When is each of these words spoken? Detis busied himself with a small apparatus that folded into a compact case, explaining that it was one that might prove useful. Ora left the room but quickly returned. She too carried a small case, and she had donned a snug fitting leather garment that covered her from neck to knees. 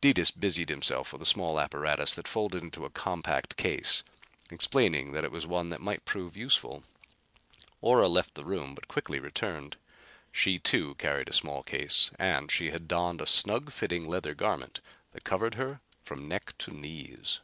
Detis 0.00 0.30
busied 0.30 0.68
himself 0.68 1.12
with 1.12 1.20
a 1.22 1.26
small 1.26 1.58
apparatus 1.58 2.14
that 2.14 2.28
folded 2.28 2.62
into 2.62 2.84
a 2.84 2.88
compact 2.90 3.56
case, 3.56 4.04
explaining 4.48 5.10
that 5.10 5.24
it 5.24 5.32
was 5.32 5.44
one 5.44 5.70
that 5.70 5.80
might 5.80 6.04
prove 6.04 6.36
useful. 6.36 6.84
Ora 7.80 8.06
left 8.06 8.34
the 8.36 8.44
room 8.44 8.76
but 8.76 8.86
quickly 8.86 9.18
returned. 9.18 9.76
She 10.30 10.56
too 10.56 10.94
carried 11.00 11.28
a 11.28 11.32
small 11.32 11.64
case, 11.64 12.12
and 12.16 12.48
she 12.48 12.70
had 12.70 12.86
donned 12.86 13.20
a 13.20 13.26
snug 13.26 13.72
fitting 13.72 14.06
leather 14.06 14.34
garment 14.34 14.80
that 15.14 15.24
covered 15.24 15.56
her 15.56 15.80
from 16.04 16.28
neck 16.28 16.54
to 16.58 16.70
knees. 16.70 17.40